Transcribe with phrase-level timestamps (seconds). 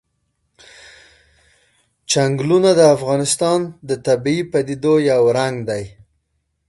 [2.09, 3.59] چنګلونه د افغانستان
[3.89, 5.83] د طبیعي پدیدو یو رنګ دی.